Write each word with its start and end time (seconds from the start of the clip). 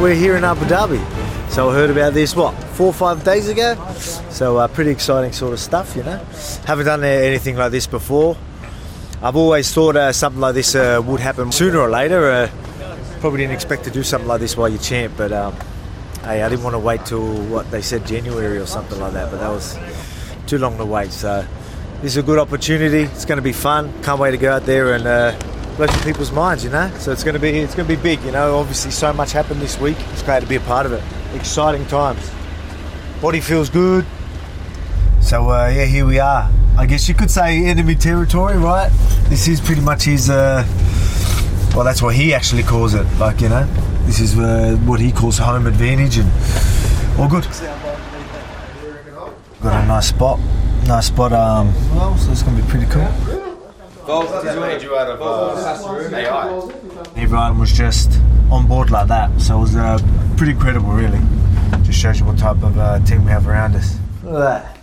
we're 0.00 0.14
here 0.14 0.36
in 0.36 0.44
Abu 0.44 0.64
Dhabi. 0.66 1.00
So 1.50 1.70
I 1.70 1.74
heard 1.74 1.90
about 1.90 2.12
this, 2.12 2.36
what, 2.36 2.52
four 2.74 2.88
or 2.88 2.92
five 2.92 3.24
days 3.24 3.48
ago? 3.48 3.74
So 4.30 4.58
uh, 4.58 4.68
pretty 4.68 4.90
exciting 4.90 5.32
sort 5.32 5.52
of 5.52 5.60
stuff, 5.60 5.96
you 5.96 6.02
know. 6.02 6.18
Haven't 6.66 6.86
done 6.86 7.02
anything 7.04 7.56
like 7.56 7.72
this 7.72 7.86
before. 7.86 8.36
I've 9.22 9.36
always 9.36 9.72
thought 9.72 9.96
uh, 9.96 10.12
something 10.12 10.40
like 10.40 10.54
this 10.54 10.74
uh, 10.74 11.02
would 11.04 11.20
happen 11.20 11.50
sooner 11.52 11.78
or 11.78 11.88
later. 11.88 12.30
Uh, 12.30 12.50
probably 13.20 13.40
didn't 13.40 13.54
expect 13.54 13.84
to 13.84 13.90
do 13.90 14.02
something 14.02 14.28
like 14.28 14.40
this 14.40 14.56
while 14.56 14.68
you're 14.68 14.80
champ, 14.80 15.14
but 15.16 15.32
um, 15.32 15.54
hey, 16.22 16.42
I 16.42 16.48
didn't 16.48 16.64
want 16.64 16.74
to 16.74 16.80
wait 16.80 17.06
till 17.06 17.34
what 17.46 17.70
they 17.70 17.80
said 17.80 18.06
January 18.06 18.58
or 18.58 18.66
something 18.66 19.00
like 19.00 19.14
that, 19.14 19.30
but 19.30 19.40
that 19.40 19.48
was 19.48 19.78
too 20.46 20.58
long 20.58 20.76
to 20.76 20.84
wait. 20.84 21.10
So 21.10 21.46
this 22.02 22.12
is 22.12 22.16
a 22.18 22.22
good 22.22 22.38
opportunity. 22.38 23.02
It's 23.02 23.24
going 23.24 23.38
to 23.38 23.42
be 23.42 23.52
fun. 23.52 23.92
Can't 24.02 24.20
wait 24.20 24.32
to 24.32 24.36
go 24.36 24.52
out 24.52 24.66
there 24.66 24.92
and 24.92 25.06
uh, 25.76 25.86
blow 25.86 26.02
people's 26.02 26.32
minds, 26.32 26.64
you 26.64 26.70
know. 26.70 26.90
So 26.98 27.12
it's 27.12 27.24
going 27.24 27.34
to 27.34 27.40
be 27.40 27.50
it's 27.50 27.74
going 27.74 27.88
to 27.88 27.96
be 27.96 28.00
big, 28.00 28.22
you 28.22 28.32
know. 28.32 28.58
Obviously, 28.58 28.90
so 28.90 29.12
much 29.12 29.32
happened 29.32 29.60
this 29.60 29.78
week. 29.78 29.96
It's 30.12 30.22
great 30.22 30.40
to 30.40 30.46
be 30.46 30.56
a 30.56 30.60
part 30.60 30.86
of 30.86 30.92
it. 30.92 31.02
Exciting 31.34 31.86
times. 31.86 32.30
Body 33.20 33.40
feels 33.40 33.70
good. 33.70 34.06
So 35.20 35.50
uh, 35.50 35.68
yeah, 35.68 35.84
here 35.86 36.06
we 36.06 36.18
are. 36.18 36.50
I 36.78 36.86
guess 36.86 37.08
you 37.08 37.14
could 37.14 37.30
say 37.30 37.64
enemy 37.64 37.94
territory, 37.94 38.56
right? 38.58 38.90
This 39.28 39.48
is 39.48 39.60
pretty 39.60 39.80
much 39.80 40.04
his. 40.04 40.30
Uh, 40.30 40.64
well, 41.74 41.84
that's 41.84 42.00
what 42.00 42.14
he 42.14 42.32
actually 42.32 42.62
calls 42.62 42.94
it. 42.94 43.04
Like 43.18 43.40
you 43.40 43.48
know, 43.48 43.64
this 44.04 44.20
is 44.20 44.38
uh, 44.38 44.76
what 44.84 45.00
he 45.00 45.10
calls 45.12 45.38
home 45.38 45.66
advantage, 45.66 46.18
and 46.18 46.30
all 47.18 47.28
good. 47.28 47.44
Got 49.62 49.82
a 49.82 49.86
nice 49.86 50.08
spot, 50.08 50.38
nice 50.86 51.06
spot. 51.08 51.32
Um, 51.32 51.74
well, 51.94 52.16
so 52.18 52.30
it's 52.30 52.42
gonna 52.42 52.62
be 52.62 52.68
pretty 52.68 52.86
cool. 52.86 53.35
Everyone 57.16 57.58
was 57.58 57.72
just 57.72 58.20
on 58.52 58.68
board 58.68 58.90
like 58.90 59.08
that, 59.08 59.40
so 59.40 59.58
it 59.58 59.60
was 59.60 59.74
uh, 59.74 59.98
pretty 60.36 60.52
incredible, 60.52 60.90
really. 60.90 61.18
Just 61.82 61.98
shows 61.98 62.20
you 62.20 62.26
what 62.26 62.38
type 62.38 62.62
of 62.62 62.78
uh, 62.78 63.00
team 63.00 63.24
we 63.24 63.32
have 63.32 63.48
around 63.48 63.74
us. 63.74 63.98
Look 64.22 64.34
at 64.34 64.38
that. 64.38 64.76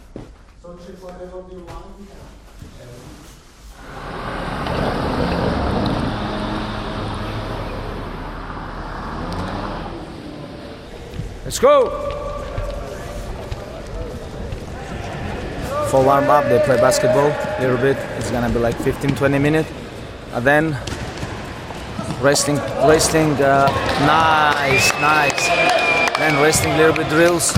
Let's 11.45 11.59
go! 11.59 12.12
For 15.93 16.03
warm 16.03 16.27
up, 16.27 16.45
they 16.45 16.57
play 16.65 16.77
basketball 16.77 17.27
a 17.29 17.57
little 17.61 17.77
bit. 17.77 17.95
It's 18.17 18.31
gonna 18.31 18.49
be 18.49 18.57
like 18.57 18.75
15 18.77 19.15
20 19.15 19.37
minutes. 19.37 19.69
And 20.33 20.43
then 20.43 20.77
wrestling, 22.19 22.57
wrestling, 22.89 23.33
uh, 23.33 23.67
nice, 24.01 24.91
nice. 24.99 25.47
Then 26.17 26.41
wrestling 26.41 26.73
a 26.73 26.77
little 26.77 26.95
bit 26.95 27.07
drills. 27.09 27.53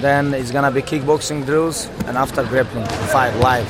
Then 0.00 0.32
it's 0.32 0.50
gonna 0.52 0.70
be 0.70 0.80
kickboxing 0.80 1.44
drills, 1.44 1.90
and 2.06 2.16
after 2.16 2.42
grappling, 2.42 2.86
fight 3.12 3.36
live. 3.40 3.68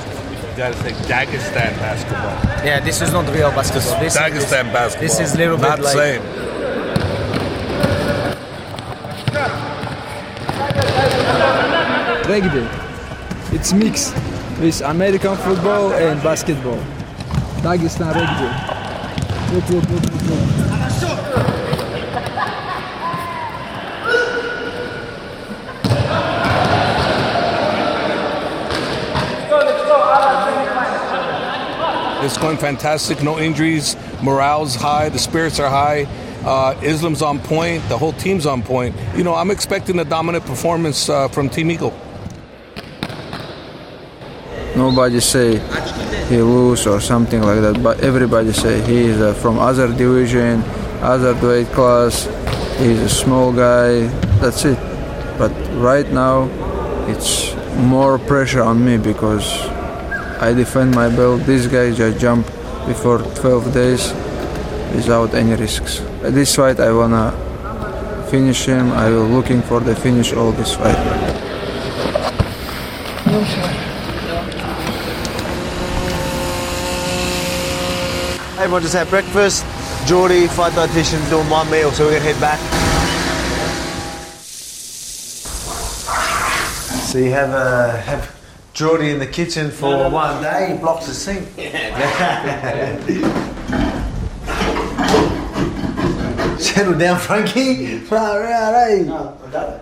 You 0.52 0.56
gotta 0.56 0.76
say 0.76 0.92
Dagestan 1.10 1.76
basketball. 1.82 2.64
Yeah, 2.64 2.78
this 2.78 3.02
is 3.02 3.12
not 3.12 3.28
real 3.34 3.50
basketball. 3.50 3.98
This, 3.98 4.16
Dagestan 4.16 4.72
basketball. 4.72 5.08
This 5.08 5.18
is 5.18 5.36
little 5.36 5.56
bit 5.56 5.62
Not 5.62 5.80
like 5.80 5.96
same. 5.96 6.22
rugby. 12.28 12.83
It's 13.54 13.72
mixed 13.72 14.12
with 14.60 14.80
American 14.80 15.36
football 15.36 15.92
and 15.92 16.20
basketball. 16.24 16.76
Dagestan 17.62 18.12
rugby. 18.12 18.74
It's 32.24 32.36
going 32.38 32.56
fantastic. 32.56 33.22
No 33.22 33.38
injuries. 33.38 33.96
Morale's 34.20 34.74
high. 34.74 35.10
The 35.10 35.20
spirits 35.20 35.60
are 35.60 35.70
high. 35.70 36.06
Uh, 36.44 36.76
Islam's 36.82 37.22
on 37.22 37.38
point. 37.38 37.88
The 37.88 37.96
whole 37.96 38.14
team's 38.14 38.46
on 38.46 38.64
point. 38.64 38.96
You 39.16 39.22
know, 39.22 39.34
I'm 39.34 39.52
expecting 39.52 40.00
a 40.00 40.04
dominant 40.04 40.44
performance 40.44 41.08
uh, 41.08 41.28
from 41.28 41.48
Team 41.48 41.70
Eagle. 41.70 41.96
Nobody 44.76 45.20
say 45.20 45.58
he 46.28 46.38
lose 46.42 46.86
or 46.86 47.00
something 47.00 47.42
like 47.42 47.60
that, 47.60 47.82
but 47.82 48.00
everybody 48.00 48.52
say 48.52 48.80
he 48.82 49.06
is 49.06 49.20
uh, 49.20 49.32
from 49.34 49.58
other 49.58 49.88
division, 49.88 50.62
other 51.00 51.34
weight 51.46 51.68
class. 51.68 52.24
He's 52.78 52.98
a 53.00 53.08
small 53.08 53.52
guy. 53.52 54.06
That's 54.42 54.64
it. 54.64 54.78
But 55.38 55.52
right 55.78 56.10
now, 56.10 56.48
it's 57.08 57.54
more 57.76 58.18
pressure 58.18 58.62
on 58.62 58.84
me 58.84 58.98
because 58.98 59.46
I 60.40 60.52
defend 60.52 60.94
my 60.94 61.08
belt. 61.08 61.42
This 61.42 61.66
guy 61.66 61.92
just 61.92 62.18
jumped 62.18 62.50
before 62.86 63.18
12 63.18 63.72
days 63.72 64.12
without 64.94 65.34
any 65.34 65.54
risks. 65.54 66.00
This 66.22 66.56
fight, 66.56 66.80
I 66.80 66.92
wanna 66.92 67.30
finish 68.30 68.64
him. 68.66 68.90
I 68.92 69.08
will 69.10 69.28
looking 69.28 69.62
for 69.62 69.80
the 69.80 69.94
finish 69.94 70.32
all 70.32 70.50
this 70.52 70.74
fight. 70.74 71.53
Everyone 78.64 78.80
just 78.80 78.94
had 78.94 79.10
breakfast. 79.10 79.62
Geordie, 80.06 80.46
fight 80.46 80.72
dietitian's 80.72 81.28
doing 81.28 81.46
one 81.50 81.70
meal, 81.70 81.92
so 81.92 82.06
we're 82.06 82.12
gonna 82.18 82.32
head 82.32 82.40
back. 82.40 82.58
So 87.10 87.18
you 87.18 87.30
have 87.32 87.50
uh, 87.50 87.94
have 87.98 88.34
Geordie 88.72 89.10
in 89.10 89.18
the 89.18 89.26
kitchen 89.26 89.70
for 89.70 90.08
one 90.08 90.42
day. 90.42 90.72
He 90.72 90.78
blocks 90.78 91.06
the 91.06 91.12
sink. 91.12 91.46
Settle 96.58 96.96
down, 96.98 97.18
Frankie. 97.18 97.98
Far 97.98 98.44
out, 98.44 98.74
eh? 98.74 99.02
No, 99.02 99.36
I 99.46 99.50
got 99.50 99.68
it. 99.74 99.80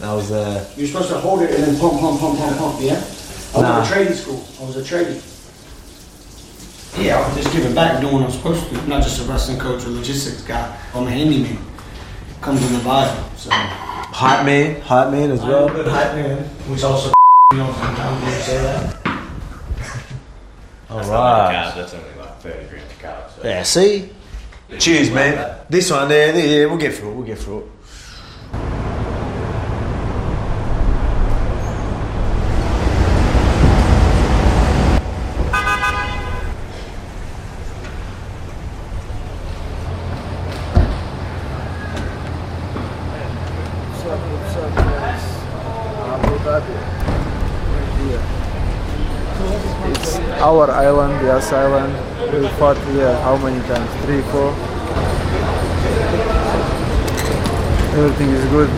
That 0.00 0.12
was 0.12 0.32
uh, 0.32 0.68
You're 0.76 0.88
supposed 0.88 1.10
to 1.10 1.18
hold 1.18 1.42
it 1.42 1.50
and 1.54 1.62
then 1.62 1.78
pump, 1.78 2.00
pump, 2.00 2.18
pump, 2.18 2.38
pump, 2.38 2.58
pump, 2.58 2.78
yeah? 2.80 3.02
I 3.54 3.60
Nah. 3.60 3.78
was 3.78 3.88
at 3.88 3.92
a 3.92 3.94
trading 3.94 4.14
school. 4.14 4.44
I 4.60 4.64
was 4.64 4.76
a 4.76 4.84
trading. 4.84 5.22
Yeah, 6.98 7.18
I 7.18 7.28
was 7.28 7.36
just 7.36 7.54
giving 7.54 7.74
back, 7.74 8.00
doing 8.00 8.14
what 8.14 8.22
I'm 8.24 8.30
supposed 8.30 8.68
to. 8.68 8.74
do. 8.74 8.86
Not 8.86 9.02
just 9.02 9.20
a 9.20 9.24
wrestling 9.24 9.58
coach 9.58 9.84
or 9.84 9.90
logistics 9.90 10.40
guy. 10.40 10.74
I'm 10.94 11.06
a 11.06 11.10
handyman. 11.10 11.58
Comes 12.40 12.64
in 12.66 12.72
the 12.72 12.82
Bible. 12.82 13.22
So. 13.36 13.50
Hot 13.50 14.46
man, 14.46 14.80
hot 14.80 15.10
man 15.12 15.30
as 15.30 15.42
well. 15.42 15.68
I'm 15.68 15.74
good 15.74 15.88
hype 15.88 16.14
man, 16.14 16.42
which 16.70 16.82
also 16.82 17.12
you 17.52 17.58
know 17.58 17.70
sometimes 17.72 18.24
you 18.24 18.30
say 18.42 18.62
that. 18.62 18.96
All 20.88 21.00
right. 21.00 21.74
That's 21.74 21.92
only 21.92 22.14
like 22.18 22.40
30 22.40 22.68
grams 22.68 22.90
of 22.90 22.98
carbs. 22.98 23.42
So. 23.42 23.46
Yeah, 23.46 23.62
see? 23.62 24.10
Cheers, 24.78 25.10
man. 25.10 25.58
This 25.68 25.90
one 25.90 26.08
there, 26.08 26.34
yeah, 26.34 26.64
we'll 26.64 26.78
get 26.78 26.94
through 26.94 27.10
it, 27.10 27.14
we'll 27.14 27.26
get 27.26 27.38
through 27.38 27.58
it. 27.58 28.75
Our 50.46 50.70
island, 50.70 51.12
Yas 51.26 51.52
Island. 51.52 51.92
We 52.32 52.46
fought 52.58 52.78
here 52.94 53.12
how 53.26 53.36
many 53.36 53.60
times? 53.66 53.90
Three, 54.04 54.22
four. 54.30 54.50
Everything 57.98 58.30
is 58.30 58.44
good. 58.54 58.70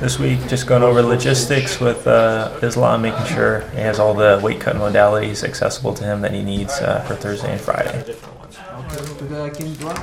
This 0.00 0.18
week, 0.18 0.46
just 0.48 0.66
going 0.66 0.82
over 0.82 1.00
logistics 1.00 1.80
with 1.80 2.06
uh, 2.06 2.58
Islam, 2.60 3.00
making 3.00 3.24
sure 3.24 3.60
he 3.70 3.78
has 3.80 3.98
all 3.98 4.12
the 4.12 4.38
weight 4.42 4.60
cutting 4.60 4.82
modalities 4.82 5.42
accessible 5.44 5.94
to 5.94 6.04
him 6.04 6.20
that 6.20 6.34
he 6.34 6.42
needs 6.42 6.74
uh, 6.74 7.00
for 7.06 7.14
Thursday 7.14 7.52
and 7.52 7.60
Friday. 7.60 8.04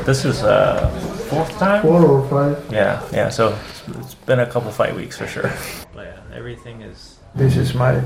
This 0.05 0.25
is 0.25 0.41
uh, 0.41 0.89
fourth 1.29 1.51
time. 1.59 1.83
Four 1.83 2.03
or 2.03 2.27
five. 2.29 2.65
Yeah, 2.71 3.07
yeah. 3.13 3.29
So 3.29 3.55
it's, 3.69 3.83
it's 3.99 4.15
been 4.15 4.39
a 4.39 4.49
couple 4.49 4.71
fight 4.71 4.95
weeks 4.95 5.17
for 5.17 5.27
sure. 5.27 5.53
But 5.93 6.07
yeah, 6.07 6.35
everything 6.35 6.81
is. 6.81 7.20
This 7.33 7.55
is 7.55 7.73
my 7.73 8.01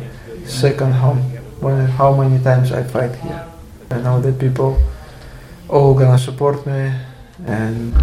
second 0.45 0.93
home. 0.93 1.17
When 1.59 1.87
how 1.87 2.13
many 2.15 2.43
times 2.43 2.71
I 2.71 2.83
fight 2.83 3.15
here. 3.15 3.45
I 3.89 4.01
know 4.01 4.21
that 4.21 4.39
people 4.39 4.77
all 5.67 5.93
gonna 5.93 6.19
support 6.19 6.65
me 6.65 6.93
and 7.47 7.93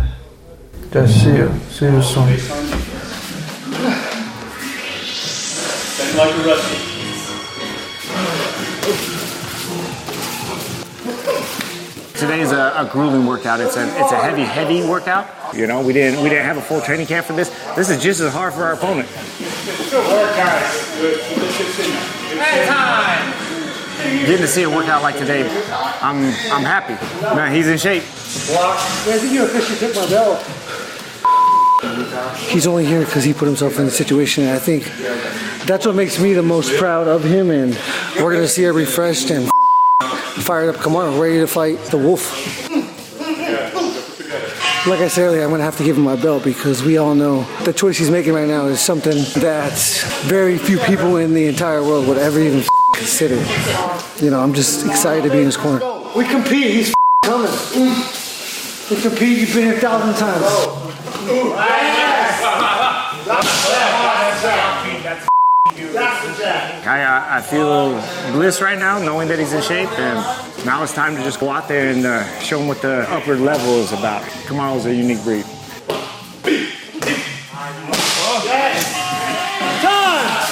just 0.91 1.23
see 1.23 1.37
you. 1.37 1.51
See 1.71 1.87
you 1.87 2.03
soon. 2.03 2.29
Today's 12.23 12.53
a, 12.53 12.73
a 12.77 12.89
grueling 12.91 13.27
workout. 13.27 13.61
It's 13.61 13.77
a 13.77 13.83
it's 14.01 14.13
a 14.13 14.17
heavy, 14.17 14.43
heavy 14.43 14.87
workout. 14.87 15.27
You 15.55 15.67
know, 15.67 15.85
we 15.85 15.93
didn't 15.93 16.23
we 16.23 16.29
didn't 16.29 16.45
have 16.45 16.57
a 16.57 16.63
full 16.63 16.81
training 16.81 17.07
camp 17.07 17.27
for 17.27 17.33
this. 17.33 17.49
This 17.75 17.91
is 17.91 18.01
just 18.01 18.21
as 18.21 18.33
hard 18.33 18.55
for 18.55 18.63
our 18.63 18.75
opponent. 18.75 19.09
Hey, 22.39 22.67
time! 22.67 23.33
Getting 24.25 24.39
to 24.39 24.47
see 24.47 24.63
a 24.63 24.71
workout 24.71 25.03
like 25.03 25.19
today, 25.19 25.43
I'm 26.01 26.19
I'm 26.53 26.65
happy. 26.65 26.95
Man, 27.35 27.53
he's 27.53 27.67
in 27.67 27.77
shape. 27.77 28.05
I 28.05 29.19
think 29.19 29.33
you 29.33 29.45
officially 29.45 29.79
took 29.81 29.97
my 29.97 30.09
belt. 30.09 30.41
He's 32.37 32.69
only 32.69 32.87
here 32.87 33.05
because 33.05 33.25
he 33.25 33.35
put 33.35 33.47
himself 33.47 33.81
in 33.81 33.87
the 33.87 33.91
situation, 33.91 34.45
and 34.45 34.53
I 34.53 34.61
think 34.61 34.85
that's 35.67 35.87
what 35.87 35.97
makes 35.97 36.21
me 36.21 36.35
the 36.35 36.43
most 36.43 36.79
proud 36.79 37.09
of 37.09 37.25
him. 37.25 37.51
And 37.51 37.77
we're 38.21 38.33
gonna 38.33 38.47
see 38.47 38.65
a 38.65 38.73
refreshed 38.73 39.31
and 39.31 39.51
fired 40.43 40.75
up 40.75 40.81
Kamaru, 40.81 41.21
ready 41.21 41.39
to 41.39 41.47
fight 41.47 41.79
the 41.91 41.99
Wolf. 41.99 42.69
Like 44.85 44.99
I 44.99 45.07
said 45.07 45.27
earlier, 45.27 45.45
I'm 45.45 45.51
gonna 45.51 45.63
have 45.63 45.77
to 45.77 45.85
give 45.85 45.97
him 45.97 46.03
my 46.03 46.17
belt 46.17 46.43
because 46.43 46.83
we 46.83 46.99
all 46.99 47.15
know 47.15 47.45
the 47.63 47.73
choice 47.73 47.99
he's 47.99 48.11
making 48.11 48.33
right 48.33 48.49
now 48.49 48.67
is 48.67 48.81
something 48.81 49.17
that 49.41 49.73
very 50.25 50.59
few 50.59 50.79
people 50.81 51.19
in 51.19 51.35
the 51.35 51.47
entire 51.47 51.83
world 51.83 52.09
would 52.09 52.19
ever 52.19 52.41
even 52.41 52.65
consider. 52.97 53.37
You 54.21 54.31
know, 54.31 54.41
I'm 54.41 54.53
just 54.55 54.85
excited 54.85 55.23
to 55.23 55.31
be 55.31 55.39
in 55.39 55.45
his 55.45 55.57
corner. 55.57 55.81
We 56.17 56.25
compete. 56.25 56.73
He's 56.75 56.95
coming. 57.25 57.49
We 58.91 59.01
compete. 59.01 59.39
You've 59.39 59.55
been 59.55 59.67
here 59.67 59.77
a 59.77 59.81
thousand 59.81 60.15
times. 60.17 60.83
I, 66.87 67.03
uh, 67.03 67.39
I 67.39 67.41
feel 67.41 67.93
bliss 68.33 68.61
right 68.61 68.79
now, 68.79 68.99
knowing 68.99 69.29
that 69.29 69.39
he's 69.39 69.53
in 69.53 69.63
shape, 69.63 69.91
and 69.99 70.17
now 70.65 70.83
it's 70.83 70.95
time 70.95 71.17
to 71.17 71.23
just 71.23 71.41
go 71.41 71.51
out 71.51 71.69
there 71.69 71.93
and 71.93 72.05
uh, 72.05 72.25
show 72.41 72.61
him 72.61 72.69
what 72.69 72.83
the 72.83 73.07
upper 73.11 73.37
level 73.37 73.75
is 73.77 73.93
about. 73.93 74.23
Kamaru's 74.47 74.87
a 74.87 74.95
unique 74.95 75.23
breed. 75.25 75.45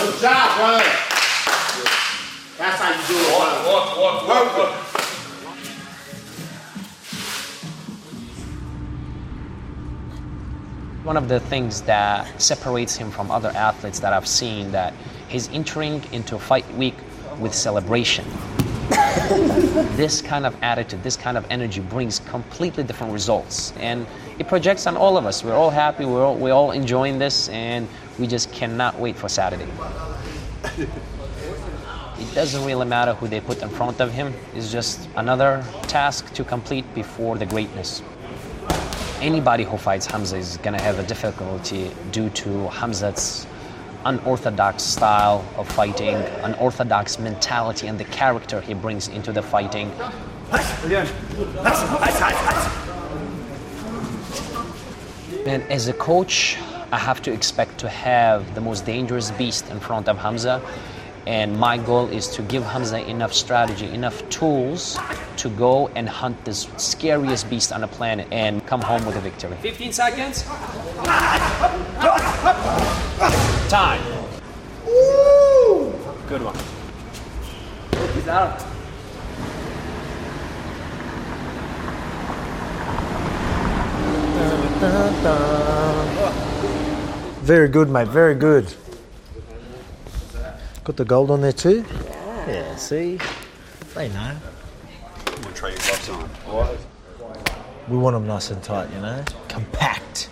Good 0.00 0.20
job, 0.20 0.56
brother. 0.56 0.84
That's 2.58 2.80
how 2.80 2.90
you 2.90 3.02
do 3.08 3.16
it. 3.20 3.32
Walk, 3.32 3.96
walk, 3.96 4.28
walk, 4.28 4.58
walk, 4.58 4.99
One 11.02 11.16
of 11.16 11.28
the 11.28 11.40
things 11.40 11.80
that 11.82 12.40
separates 12.40 12.94
him 12.94 13.10
from 13.10 13.30
other 13.30 13.48
athletes 13.50 14.00
that 14.00 14.12
I've 14.12 14.26
seen 14.26 14.70
that 14.72 14.92
he's 15.28 15.48
entering 15.48 16.04
into 16.12 16.38
fight 16.38 16.70
week 16.74 16.94
with 17.38 17.54
celebration. 17.54 18.26
this 19.96 20.20
kind 20.20 20.44
of 20.44 20.54
attitude, 20.62 21.02
this 21.02 21.16
kind 21.16 21.38
of 21.38 21.46
energy 21.48 21.80
brings 21.80 22.18
completely 22.18 22.84
different 22.84 23.14
results. 23.14 23.72
And 23.78 24.06
it 24.38 24.46
projects 24.46 24.86
on 24.86 24.96
all 24.98 25.16
of 25.16 25.24
us. 25.24 25.42
We're 25.42 25.54
all 25.54 25.70
happy, 25.70 26.04
we're 26.04 26.22
all, 26.22 26.36
we're 26.36 26.52
all 26.52 26.72
enjoying 26.72 27.18
this, 27.18 27.48
and 27.48 27.88
we 28.18 28.26
just 28.26 28.52
cannot 28.52 28.98
wait 28.98 29.16
for 29.16 29.28
Saturday. 29.28 29.68
It 32.18 32.34
doesn't 32.34 32.62
really 32.66 32.84
matter 32.84 33.14
who 33.14 33.26
they 33.26 33.40
put 33.40 33.62
in 33.62 33.70
front 33.70 34.00
of 34.00 34.12
him, 34.12 34.34
it's 34.54 34.70
just 34.70 35.08
another 35.16 35.64
task 35.84 36.34
to 36.34 36.44
complete 36.44 36.84
before 36.94 37.38
the 37.38 37.46
greatness. 37.46 38.02
Anybody 39.20 39.64
who 39.64 39.76
fights 39.76 40.06
Khamzat 40.08 40.38
is 40.38 40.56
going 40.58 40.78
to 40.78 40.82
have 40.82 40.98
a 40.98 41.02
difficulty 41.02 41.90
due 42.10 42.30
to 42.30 42.48
Khamzat's 42.72 43.46
unorthodox 44.06 44.82
style 44.82 45.44
of 45.58 45.68
fighting, 45.68 46.14
unorthodox 46.42 47.18
mentality, 47.18 47.86
and 47.86 48.00
the 48.00 48.04
character 48.04 48.62
he 48.62 48.72
brings 48.72 49.08
into 49.08 49.30
the 49.30 49.42
fighting. 49.42 49.92
And 55.46 55.62
as 55.70 55.88
a 55.88 55.92
coach, 55.92 56.56
I 56.90 56.96
have 56.96 57.20
to 57.22 57.30
expect 57.30 57.76
to 57.80 57.90
have 57.90 58.54
the 58.54 58.62
most 58.62 58.86
dangerous 58.86 59.30
beast 59.32 59.68
in 59.68 59.80
front 59.80 60.08
of 60.08 60.16
Khamzat. 60.16 60.62
And 61.30 61.56
my 61.56 61.78
goal 61.78 62.08
is 62.08 62.26
to 62.34 62.42
give 62.42 62.64
Khamzat 62.64 63.06
enough 63.06 63.32
strategy, 63.32 63.88
enough 63.88 64.28
tools 64.30 64.98
to 65.36 65.48
go 65.50 65.86
and 65.94 66.08
hunt 66.08 66.44
this 66.44 66.66
scariest 66.76 67.48
beast 67.48 67.72
on 67.72 67.82
the 67.82 67.86
planet 67.86 68.26
and 68.32 68.66
come 68.66 68.80
home 68.80 69.06
with 69.06 69.14
a 69.14 69.20
victory. 69.20 69.56
15 69.60 69.92
seconds. 69.92 70.42
Time. 73.68 74.02
Ooh. 74.88 75.94
Good 76.28 76.42
one. 76.42 76.56
He's 78.14 78.26
out. 78.26 78.60
Very 87.42 87.68
good, 87.68 87.88
mate. 87.88 88.08
Very 88.08 88.34
good. 88.34 88.74
Got 90.90 90.96
the 90.96 91.04
gold 91.04 91.30
on 91.30 91.40
there 91.40 91.52
too. 91.52 91.84
Yeah. 92.48 92.74
See, 92.74 93.20
they 93.94 94.08
know. 94.08 94.36
I'm 95.24 95.40
gonna 95.40 95.54
try 95.54 95.68
your 95.68 95.78
gloves 95.78 96.08
on. 96.08 96.28
We 97.88 97.96
want 97.96 98.14
them 98.14 98.26
nice 98.26 98.50
and 98.50 98.60
tight, 98.60 98.92
you 98.92 99.00
know, 99.00 99.24
compact. 99.46 100.28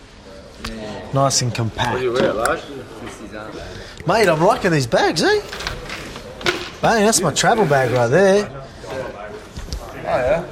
Nice 1.15 1.43
and 1.43 1.55
compact. 1.55 2.01
Mate, 4.05 4.29
I'm 4.29 4.41
liking 4.41 4.73
these 4.73 4.89
bags, 4.89 5.23
eh? 5.23 5.41
Bang, 6.83 7.05
that's 7.05 7.21
my 7.21 7.33
travel 7.33 7.65
bag 7.65 7.93
right 7.93 8.09
there. 8.09 8.51
Oh 8.89 10.03
yeah. 10.03 10.45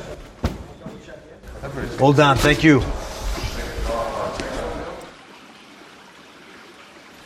All 2.00 2.12
done, 2.12 2.36
thank 2.36 2.62
you. 2.62 2.80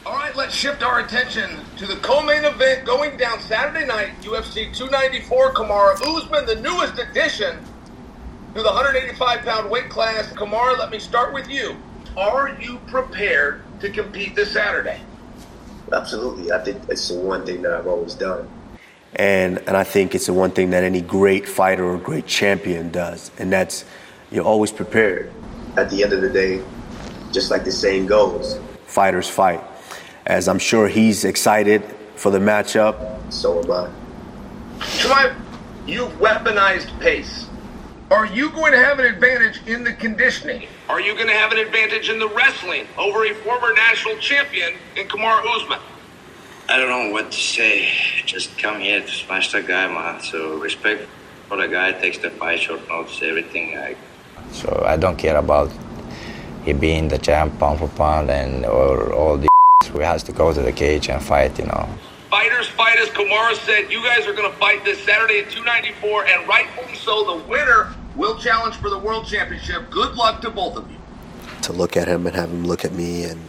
All 0.06 0.15
right, 0.15 0.35
let's 0.35 0.49
shift 0.60 0.82
our 0.82 1.00
attention 1.00 1.48
to 1.78 1.86
the 1.86 1.96
co-main 1.96 2.44
event 2.44 2.84
going 2.84 3.16
down 3.16 3.40
Saturday 3.40 3.86
night. 3.86 4.10
UFC 4.20 4.70
294. 4.76 5.54
Kamaru 5.54 6.02
Usman, 6.02 6.44
the 6.44 6.56
newest 6.56 6.98
addition 6.98 7.64
to 8.54 8.62
the 8.62 8.68
185-pound 8.68 9.70
weight 9.70 9.88
class. 9.88 10.30
Kamaru, 10.34 10.78
let 10.78 10.90
me 10.90 10.98
start 10.98 11.32
with 11.32 11.48
you. 11.48 11.76
Are 12.14 12.54
you 12.60 12.78
prepared 12.88 13.62
to 13.80 13.88
compete 13.88 14.36
this 14.36 14.52
Saturday? 14.52 15.00
Absolutely. 15.94 16.52
I 16.52 16.62
think 16.62 16.82
it's 16.90 17.08
the 17.08 17.18
one 17.18 17.46
thing 17.46 17.62
that 17.62 17.72
I've 17.72 17.86
always 17.86 18.12
done. 18.12 18.46
And 19.14 19.58
and 19.60 19.78
I 19.78 19.84
think 19.84 20.14
it's 20.14 20.26
the 20.26 20.34
one 20.34 20.50
thing 20.50 20.70
that 20.70 20.84
any 20.84 21.00
great 21.00 21.48
fighter 21.48 21.84
or 21.86 21.96
great 21.96 22.26
champion 22.26 22.90
does. 22.90 23.31
And 23.38 23.50
that's 23.50 23.86
you're 24.31 24.44
always 24.44 24.72
prepared. 24.72 25.32
At 25.79 25.88
the 25.88 26.05
end 26.05 26.12
of 26.12 26.20
the 26.20 26.29
day, 26.29 26.62
just 27.32 27.50
like 27.50 27.64
the 27.64 27.72
saying 27.72 28.06
goes, 28.06 28.60
fighters 28.84 29.29
fight. 29.29 29.62
As 30.31 30.46
I'm 30.46 30.60
sure 30.60 30.87
he's 30.87 31.25
excited 31.25 31.82
for 32.15 32.31
the 32.31 32.39
matchup, 32.39 32.94
so 33.32 33.65
am 33.65 33.72
I. 33.72 33.91
Chimaev, 34.79 35.34
you've 35.89 36.13
weaponized 36.20 36.96
pace. 37.01 37.49
Are 38.13 38.27
you 38.27 38.49
going 38.51 38.70
to 38.70 38.79
have 38.79 39.01
an 39.01 39.06
advantage 39.06 39.60
in 39.67 39.82
the 39.82 39.93
conditioning? 39.93 40.69
Are 40.89 41.01
you 41.01 41.17
going 41.17 41.27
to 41.27 41.34
have 41.34 41.51
an 41.51 41.58
advantage 41.58 42.08
in 42.08 42.20
the 42.20 42.29
wrestling 42.29 42.87
over 42.96 43.25
a 43.25 43.34
former 43.43 43.75
national 43.75 44.19
champion 44.19 44.75
in 44.96 45.08
Kamaru 45.08 45.43
Usman? 45.56 45.81
I 46.69 46.79
don't 46.79 46.91
know 46.91 47.13
what 47.13 47.32
to 47.32 47.37
say. 47.37 47.89
Just 48.25 48.56
come 48.56 48.79
here 48.79 49.01
to 49.01 49.08
smash 49.08 49.51
the 49.51 49.65
guy, 49.65 49.89
man. 49.93 50.22
So 50.22 50.58
respect 50.58 51.08
for 51.49 51.56
the 51.56 51.67
guy, 51.67 51.91
takes 51.91 52.19
the 52.19 52.31
fight, 52.31 52.60
short 52.60 52.89
notes, 52.89 53.20
everything. 53.20 53.77
I, 53.77 53.96
So 54.53 54.84
I 54.87 54.96
don't 54.96 55.17
care 55.17 55.39
about 55.39 55.72
he 56.65 56.72
being 56.72 57.08
the 57.08 57.19
champ 57.19 57.58
pound 57.58 57.81
for 57.81 57.89
pound 57.89 58.31
and 58.31 58.65
or 58.65 59.13
all 59.13 59.37
the. 59.37 59.49
We 59.94 60.05
has 60.05 60.22
to 60.25 60.32
go 60.32 60.53
to 60.53 60.60
the 60.60 60.72
cage 60.72 61.08
and 61.08 61.22
fight, 61.22 61.58
you 61.58 61.65
know. 61.65 61.89
Fighters 62.29 62.69
fight, 62.69 62.99
as 62.99 63.08
Kamaru 63.08 63.55
said. 63.65 63.91
You 63.91 64.03
guys 64.05 64.27
are 64.27 64.34
going 64.34 64.51
to 64.51 64.56
fight 64.58 64.84
this 64.84 65.03
Saturday 65.05 65.41
at 65.41 65.51
294, 65.51 66.27
and 66.27 66.46
rightfully 66.46 66.94
so. 66.94 67.39
The 67.39 67.49
winner 67.49 67.94
will 68.15 68.39
challenge 68.39 68.77
for 68.77 68.91
the 68.91 68.99
world 68.99 69.27
championship. 69.27 69.91
Good 69.91 70.15
luck 70.15 70.43
to 70.43 70.51
both 70.51 70.77
of 70.77 70.89
you. 70.91 70.99
To 71.63 71.72
look 71.72 71.96
at 71.96 72.06
him 72.06 72.27
and 72.27 72.37
have 72.37 72.51
him 72.51 72.65
look 72.65 72.84
at 72.84 72.93
me, 72.93 73.25
and 73.25 73.41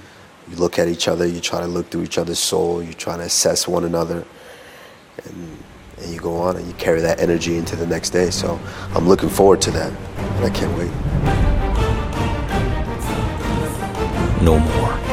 you 0.49 0.55
look 0.55 0.79
at 0.79 0.87
each 0.87 1.09
other, 1.09 1.27
you 1.27 1.41
try 1.41 1.59
to 1.59 1.67
look 1.67 1.89
through 1.89 2.03
each 2.03 2.17
other's 2.17 2.39
soul, 2.39 2.81
you 2.81 2.93
try 2.93 3.17
to 3.17 3.23
assess 3.23 3.67
one 3.67 3.83
another, 3.83 4.25
and, 5.25 5.57
and 5.97 6.13
you 6.13 6.19
go 6.19 6.37
on 6.37 6.55
and 6.55 6.65
you 6.65 6.73
carry 6.73 7.01
that 7.01 7.19
energy 7.19 7.57
into 7.57 7.75
the 7.75 7.85
next 7.85 8.11
day. 8.11 8.31
So 8.31 8.57
I'm 8.95 9.07
looking 9.07 9.29
forward 9.29 9.61
to 9.61 9.71
that, 9.71 9.91
and 10.17 10.45
I 10.45 10.49
can't 10.49 10.75
wait. 10.77 10.91
No 14.41 14.57
more 14.57 15.10